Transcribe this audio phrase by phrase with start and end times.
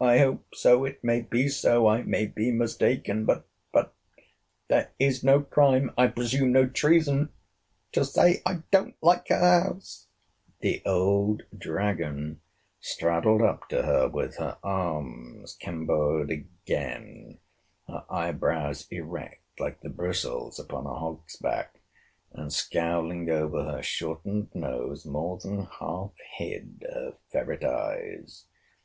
[0.00, 3.92] I hope so—it may be so—I may be mistaken—but—but
[4.68, 7.30] there is no crime, I presume, no treason,
[7.90, 10.06] to say I don't like her house.
[10.60, 12.40] The old dragon
[12.78, 20.60] straddled up to her, with her arms kemboed again—her eye brows erect, like the bristles
[20.60, 21.80] upon a hog's back,
[22.32, 28.44] and, scouling over her shortened nose, more than half hid her ferret eyes.